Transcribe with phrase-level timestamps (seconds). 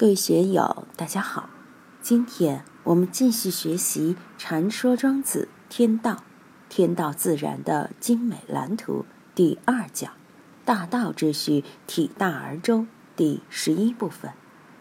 [0.00, 1.50] 各位学友，大家好。
[2.00, 6.24] 今天我们继续学习《禅说庄子天道
[6.70, 10.14] 天道自然的精美蓝图》第二讲
[10.64, 14.32] “大道之序，体大而周”第十一部分。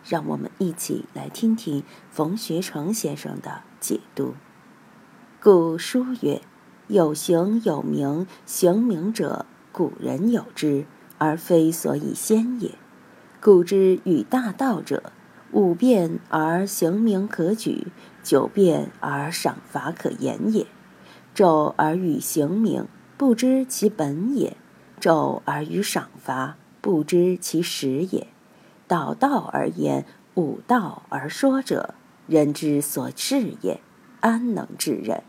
[0.05, 4.35] 让我们一起来听听冯学成先生的解读。
[5.41, 6.41] 古书曰
[6.87, 10.85] ：“有形有名，形名者，古人有之，
[11.17, 12.75] 而非所以先也。”
[13.41, 15.13] 故之与大道者，
[15.53, 17.87] 五变而行名可举，
[18.21, 20.67] 九变而赏罚可言也。
[21.33, 22.85] 昼而与行名，
[23.15, 24.57] 不知其本也；
[24.99, 28.27] 昼而与赏罚，不知其实也。
[28.87, 31.93] 道道而言，五道而说者，
[32.27, 33.79] 人之所至也，
[34.19, 35.23] 安能治人？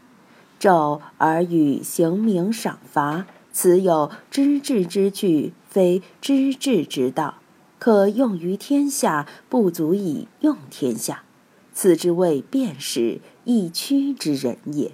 [0.58, 7.36] 昼而与行名赏罚，此有知治之具，非知治之道。
[7.80, 11.24] 可用于天下，不足以用天下。
[11.72, 14.92] 此之谓辨识易趋之人也。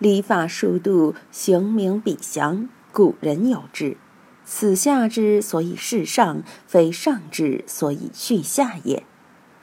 [0.00, 3.96] 礼法数度，行名比详，古人有之。
[4.44, 9.04] 此下之所以事上，非上之所以序下也。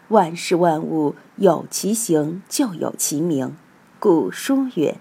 [0.07, 3.57] 万事万物有其形，就有其名。
[3.99, 4.97] 故书曰：“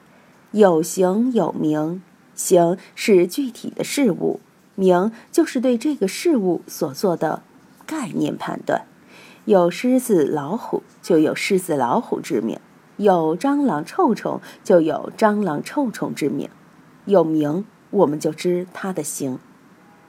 [0.50, 2.02] 有形有名。
[2.34, 4.40] 形是具体的事物。”
[4.74, 7.42] 名就是对这个事物所做的
[7.86, 8.86] 概念判断，
[9.44, 12.58] 有狮子老虎就有狮子老虎之名，
[12.96, 16.48] 有蟑螂臭虫就有蟑螂臭虫之名，
[17.04, 19.38] 有名我们就知它的形。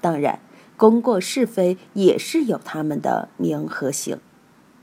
[0.01, 0.39] 当然，
[0.77, 4.19] 功过是非也是有他们的名和形。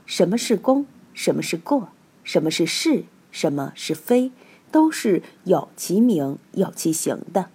[0.05, 0.85] 什么是功？
[1.13, 1.89] 什么是过？
[2.23, 3.05] 什么是是？
[3.31, 4.31] 什么是非？
[4.71, 7.47] 都是有其名有其形的。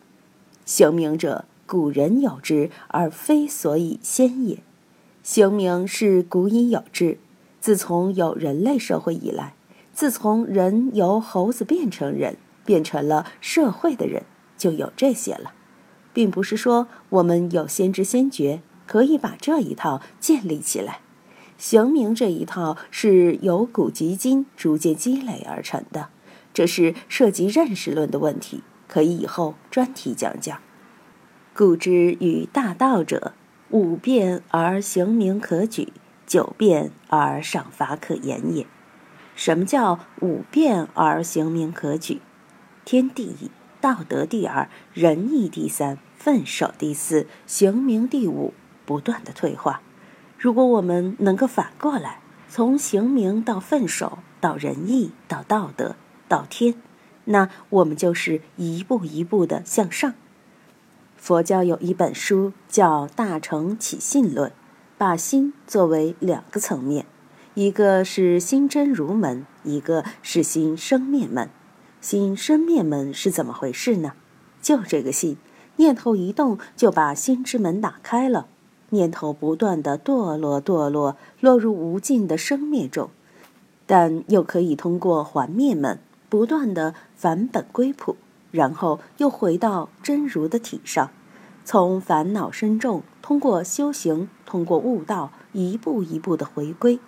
[0.64, 1.44] 行名者。
[1.68, 4.62] 古人有之，而非所以先也。
[5.22, 7.18] 行名是古已有之，
[7.60, 9.52] 自从有人类社会以来，
[9.92, 14.22] 自从人由猴子变成人，变成了社会的人，
[14.56, 15.52] 就有这些了，
[16.14, 21.00] 并不是说我们有先知先觉，可以把这一套建立起来。
[21.58, 26.08] 行名这一套是由古及今逐渐积累而成的，
[26.54, 30.58] 这是涉及认识论的问题，可以以后专题讲讲。
[31.58, 33.32] 故之与大道者，
[33.70, 35.92] 五变而行名可举，
[36.24, 38.64] 九变而赏罚可言也。
[39.34, 42.20] 什么叫五变而行名可举？
[42.84, 48.54] 天第一，道德第二，仁义第三，分守第四，行名第五，
[48.86, 49.80] 不断的退化。
[50.38, 55.96] 如果我们能够反过来，从行名到分守，到仁义，到道德，
[56.28, 56.76] 到天，
[57.24, 60.14] 那我们就是一步一步的向上。
[61.18, 64.50] 佛教有一本书叫《大乘起信论》，
[64.96, 67.04] 把心作为两个层面，
[67.54, 71.50] 一个是心真如门，一个是心生灭门。
[72.00, 74.12] 心生灭门是怎么回事呢？
[74.62, 75.36] 就这个心，
[75.76, 78.46] 念头一动就把心之门打开了，
[78.90, 83.10] 念头不断的堕落堕落，落入无尽的生灭中，
[83.86, 88.16] 但又可以通过还灭门，不断的返本归朴。
[88.50, 91.10] 然后又回到真如的体上，
[91.64, 96.98] 从烦恼深重，通过修行，通过悟道，一步一步的回归。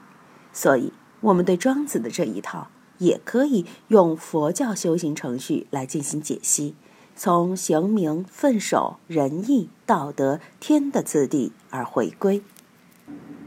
[0.53, 2.69] 所以，我们对庄子的这一套，
[2.99, 6.75] 也可以用佛教修行程序来进行解析，
[7.17, 12.43] 从行名、分守、仁义、道德、天的次第而回归。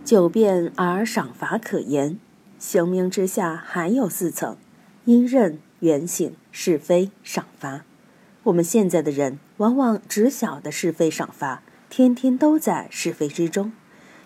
[0.04, 2.20] 九变而赏罚可言，
[2.58, 4.58] 行名之下还有四层：
[5.06, 5.60] 因任。
[5.84, 7.84] 原性是非赏罚，
[8.44, 13.74] 我们现在的人往往只晓得是非赏罚，天天都在是非之中。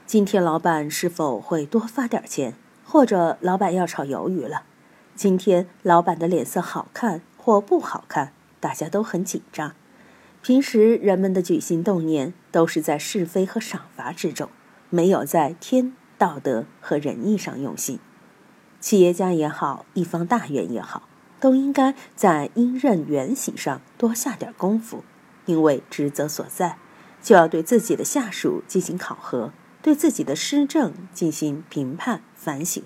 [0.05, 2.53] 今天老板是否会多发点钱？
[2.85, 4.65] 或者老板要炒鱿鱼了？
[5.15, 8.33] 今天老板的脸色好看或不好看？
[8.59, 9.73] 大家都很紧张。
[10.43, 14.51] 平时人们的举心动念都是在是非和赏罚之中，
[14.91, 17.99] 没有在天道德和仁义上用心。
[18.79, 21.01] 企业家也好，一方大员也好。
[21.39, 25.03] 都应该在因任原行上多下点功夫，
[25.45, 26.77] 因为职责所在，
[27.21, 29.51] 就要对自己的下属进行考核，
[29.81, 32.83] 对自己的施政进行评判反省，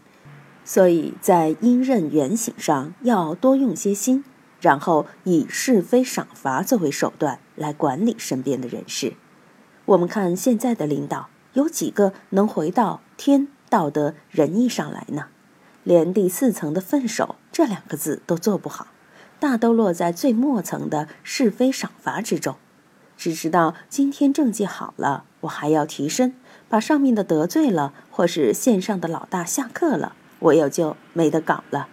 [0.64, 4.24] 所以在因任原行上要多用些心，
[4.60, 9.14] 然后以是非赏罚作为手段来管理身边的人事。
[9.86, 15.28] 我们看现在的领导，有几个能回到天道德仁义上来呢？
[15.84, 18.88] 连第四层的分手这两个字都做不好，
[19.40, 22.56] 大都落在最末层的是非赏罚之中。
[23.18, 26.34] 只知道今天政绩好了，我还要提升，
[26.68, 31.88] 把上面的得罪了，或是线上的老大下课了，我又就没得搞了。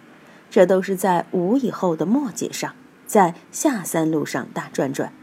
[0.49, 2.73] 这都是在无以后的末节上，
[3.05, 5.13] 在下三路上大转转。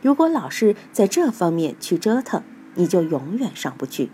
[0.00, 2.44] 如果老是在这方面去折腾，
[2.74, 4.12] 你就永远上不去。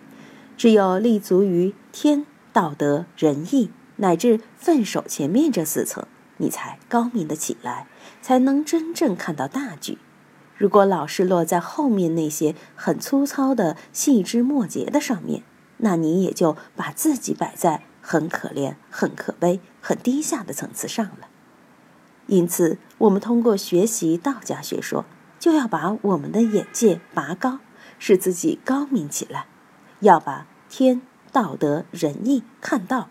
[0.56, 2.24] 只有立足于天
[2.54, 6.06] 道德仁义乃至分手前面这四层，
[6.38, 7.86] 你才高明的起来，
[8.20, 9.98] 才能真正看到大局。
[10.56, 15.42] 如果老是落在后面那些很粗糙的细枝末节的上面，
[15.78, 21.28] 那你也就把自己摆在很可怜、很可悲、很低下的层次上了。
[22.26, 25.04] 因此，我们通过学习道家学说。
[25.36, 27.58] 就要把我们的眼界拔高，
[27.98, 29.44] 使自己高明起来，
[30.00, 31.02] 要把天
[31.32, 33.10] 道德仁义看到。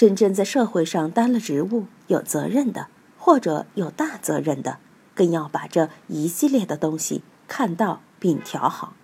[0.00, 2.86] 真正在社会上担了职务、有责任的，
[3.18, 4.78] 或者有大责任的，
[5.14, 8.94] 更要把这一系列的东西看到并调好，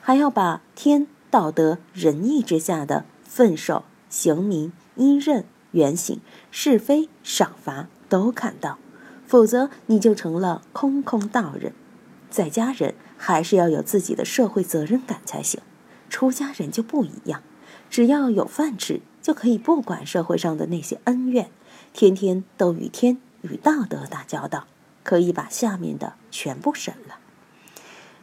[0.00, 6.20] 还要把天道德仁义之下的分受、刑名、因任、原刑、
[6.50, 8.78] 是非、赏罚都看到，
[9.26, 11.74] 否则你就成了空空道人。
[12.30, 15.60] 在家人还是要有自己的社会责任感才行，
[16.08, 17.42] 出家人就不一样，
[17.90, 21.50] 只要有饭吃，就可以不管社会上的那些恩怨，
[21.92, 24.68] 天天都与天与道德打交道，
[25.02, 27.16] 可以把下面的全部省了。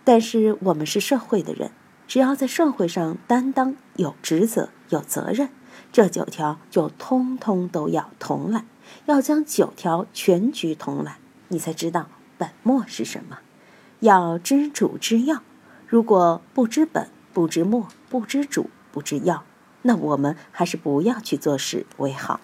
[0.05, 1.71] 但是我们是社会的人，
[2.07, 5.49] 只要在社会上担当有职责有责任，
[5.91, 8.63] 这九条就通通都要同来，
[9.05, 11.17] 要将九条全局同来，
[11.49, 12.07] 你才知道
[12.37, 13.39] 本末是什么。
[13.99, 15.41] 要知主知要，
[15.85, 19.43] 如果不知本、不知末、不知主、不知要，
[19.83, 22.41] 那我们还是不要去做事为好。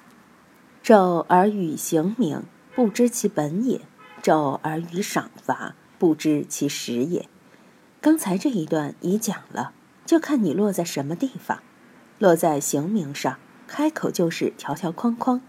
[0.84, 2.44] 昼而与刑名，
[2.76, 3.82] 不知其本也；
[4.22, 7.28] 昼而与赏罚，不知其实也。
[8.00, 9.74] 刚才这一段已讲了，
[10.06, 11.60] 就看你落在什么地方。
[12.18, 13.38] 落在刑名上，
[13.68, 15.42] 开口就是条条框框，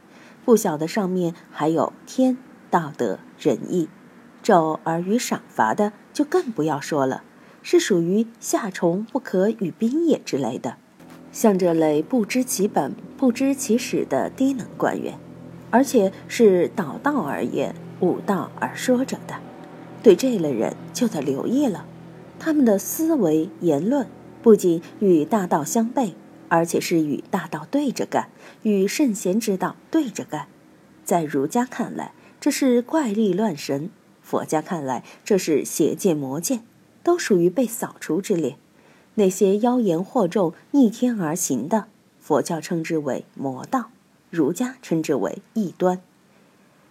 [0.44, 2.36] 不晓得上面还有天
[2.70, 3.88] 道德仁义。
[4.42, 7.22] 昼而与赏罚的就更不要说了，
[7.62, 10.76] 是属于夏虫不可语冰也之类的，
[11.32, 15.18] 像这类不知其本、不知其始的低能官员，
[15.70, 19.36] 而且是导道而言、悟道而说者的，
[20.02, 21.86] 对这类人就得留意了。
[22.38, 24.06] 他们的思维言论
[24.42, 26.12] 不仅与大道相悖，
[26.48, 28.28] 而且是与大道对着干，
[28.62, 30.46] 与圣贤之道对着干。
[31.04, 33.90] 在儒家看来，这是怪力乱神。
[34.22, 36.62] 佛家看来，这是邪见魔见，
[37.02, 38.56] 都属于被扫除之列。
[39.14, 41.86] 那些妖言惑众、逆天而行的，
[42.20, 43.90] 佛教称之为魔道，
[44.30, 46.00] 儒家称之为异端。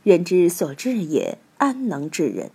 [0.03, 2.51] 人之所至也，安能治人？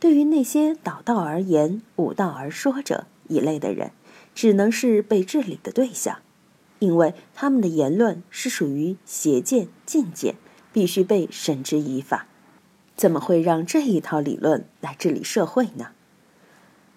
[0.00, 3.92] 对于那些导道而言、武道而说者一类的人，
[4.34, 6.18] 只能是被治理的对象，
[6.78, 10.34] 因为他们的言论是属于邪见、禁见，
[10.72, 12.26] 必须被绳之以法。
[12.96, 15.92] 怎么会让这一套理论来治理社会呢？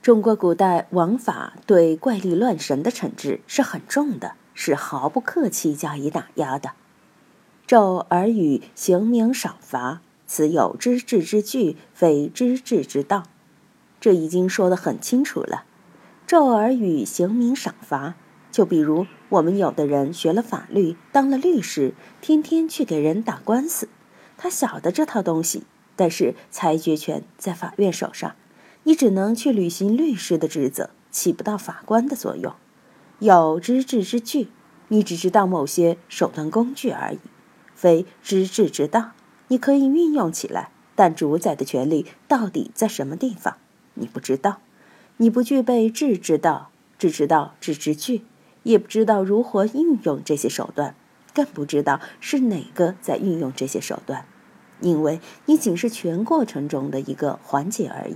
[0.02, 6.72] 中国古代王法对怪力乱神的惩治是很重的，是毫不客气加以打压的。
[7.68, 13.24] 昼而与刑名赏罚，此有知治之具，非知治之道。
[14.00, 15.66] 这已经说得很清楚了。
[16.26, 18.16] 昼而与刑名赏罚，
[18.50, 23.90] 就比如我们有的人学了法律，当了律师，天天去给人打官司，
[24.38, 25.64] 他晓得这套东西。
[25.98, 28.36] 但是裁决权在法院手上，
[28.88, 32.54] 你只能去履行律师的职责，起不到法官的作用。
[33.20, 34.48] 有知治之具，
[34.88, 37.20] 你只知道某些手段工具而已，
[37.76, 39.12] 非知治之道。
[39.50, 43.58] 你可以运用起来，但主宰的权利到底在什么地方，
[43.96, 44.60] 你不知道。
[45.18, 48.22] 你不具备治之道，只知道治之具，
[48.64, 50.96] 也不知道如何运用这些手段，
[51.34, 54.26] 更不知道是哪个在运用这些手段。
[54.80, 58.16] 因为你仅是全过程中的一个环节而已，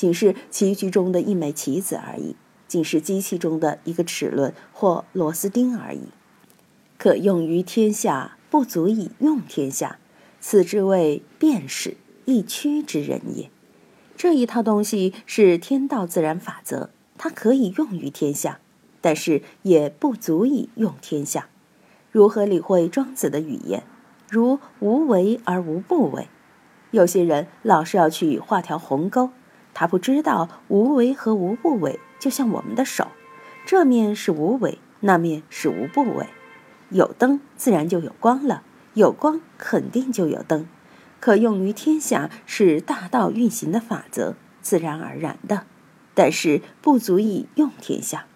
[0.00, 2.34] 仅是棋局中的一枚棋子而已，
[2.66, 6.04] 仅是机器中的一个齿轮或螺丝钉而已，
[6.96, 9.98] 可用于天下，不足以用天下，
[10.40, 13.50] 此之谓变使易屈之人也。
[14.16, 16.88] 这一套东西是天道自然法则，
[17.18, 18.60] 它可以用于天下，
[19.02, 21.50] 但是也不足以用天下。
[22.10, 23.82] 如何理会庄子的语言？
[24.30, 26.28] 如无为而无不为，
[26.90, 29.28] 有些人老是要去画条鸿沟，
[29.72, 33.08] 他不知道无为和无不为就像我们的手，
[33.64, 36.26] 这面是无为，那面是无不为。
[36.90, 38.62] 有灯自然就有光了，
[38.94, 40.66] 有光肯定就有灯，
[41.20, 45.64] 可用于天下是大道运行的法则，自然而然的，
[46.14, 48.26] 但是不足以用天下。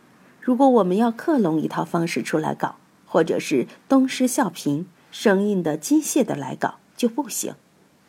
[0.41, 2.77] 如果我们要克隆一套方式出来搞，
[3.07, 7.55] 或者是东施效颦、生硬的、机械的来搞就不行。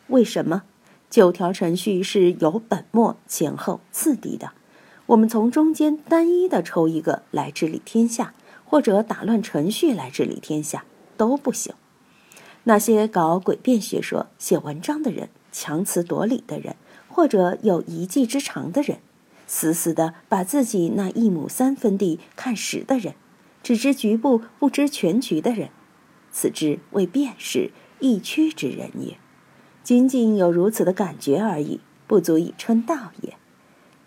[0.08, 0.62] 为什么？
[1.08, 4.52] 九条程序是有本末、前后、次第的。
[5.06, 8.34] 我们从中间单一的抽一个来治理天下，
[8.64, 10.84] 或者打乱程序来治理天下
[11.16, 11.74] 都不行。
[12.64, 16.74] 那些搞诡辩学说、写文章的人、强词夺理的人，
[17.08, 18.98] 或者有一技之长的人。
[19.46, 23.14] 死死的把自己那一亩三分地看实的人，
[23.62, 25.68] 只知局部不知全局的人，
[26.32, 27.70] 此之谓辩士
[28.00, 29.16] 一区之人也。
[29.86, 31.78] 仅仅有如此的感觉而已，
[32.08, 33.36] 不足以称道也。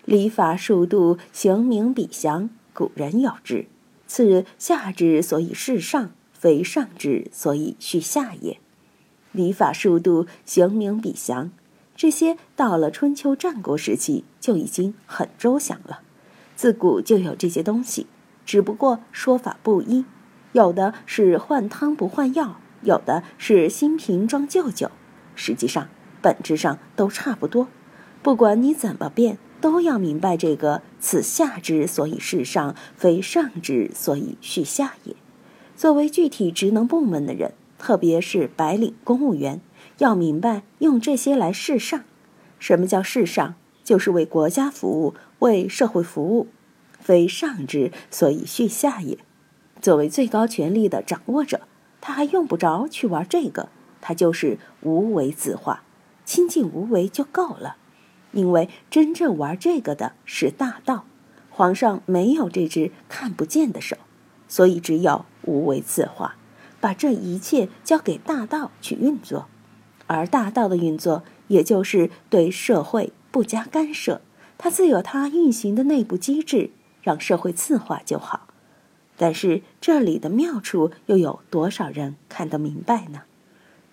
[0.03, 3.65] 礼法数度，行名比详，古人有之。
[4.05, 8.59] 此下之所以事上，非上之所以续下也。
[9.31, 11.49] 礼法数度，行名比详。
[11.95, 16.01] 这些到了春秋战国时期就已经很周详了，
[16.57, 18.05] 自古就有这些东西，
[18.45, 20.03] 只不过说法不一，
[20.51, 24.91] 有的是换汤不换药，有的是新瓶装旧酒，
[25.39, 25.87] 实际上
[26.21, 27.69] 本质上都差不多。
[28.21, 35.15] 不管你怎么变，都要明白这个“此下之所以是上，非上之所以续下也”。
[35.77, 39.61] 作为具体职能部门的人，特别是白领公务员。
[39.99, 42.03] 要明白用这些来示上，
[42.59, 43.55] 什么叫示上？
[43.85, 46.47] 就是为国家服务，为社会服务，
[46.99, 49.17] 非上之所以续下也。
[49.81, 51.61] 作为最高权力的掌握者，
[52.01, 53.69] 他还用不着去玩这个，
[54.01, 55.83] 他就是无为自化，
[56.25, 57.77] 清净无为就够了。
[58.31, 61.05] 因为真正玩这个的是大道，
[61.49, 63.97] 皇上没有这只看不见的手，
[64.47, 66.35] 所以只有无为自化，
[66.79, 69.47] 把这一切交给大道去运作。
[70.05, 74.21] 而大道的运作，也就是对社会不加干涉，
[74.57, 78.47] 它自有它运行的内部机制，让社会自化就好。
[79.17, 83.23] 但是这里的妙处，又有多少人看得明白呢？